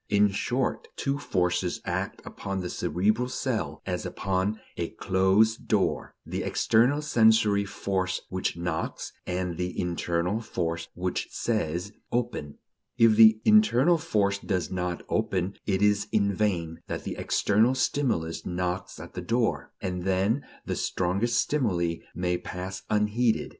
In 0.09 0.29
short, 0.31 0.87
two 0.97 1.19
forces 1.19 1.79
act 1.85 2.23
upon 2.25 2.61
the 2.61 2.71
cerebral 2.71 3.29
cell, 3.29 3.83
as 3.85 4.03
upon 4.03 4.59
a 4.75 4.89
closed 4.89 5.67
door: 5.67 6.15
the 6.25 6.41
external 6.41 7.03
sensory 7.03 7.65
force 7.65 8.19
which 8.29 8.57
knocks, 8.57 9.13
and 9.27 9.59
the 9.59 9.79
internal 9.79 10.41
force 10.41 10.87
which 10.95 11.27
says: 11.29 11.91
Open. 12.11 12.57
If 12.97 13.15
the 13.15 13.41
internal 13.45 13.99
force 13.99 14.39
does 14.39 14.71
not 14.71 15.03
open, 15.07 15.57
it 15.67 15.83
is 15.83 16.07
in 16.11 16.33
vain 16.33 16.79
that 16.87 17.03
the 17.03 17.13
external 17.17 17.75
stimulus 17.75 18.43
knocks 18.43 18.99
at 18.99 19.13
the 19.13 19.21
door. 19.21 19.71
And 19.81 20.01
then 20.01 20.43
the 20.65 20.75
strongest 20.75 21.37
stimuli 21.37 21.97
may 22.15 22.39
pass 22.39 22.81
unheeded. 22.89 23.49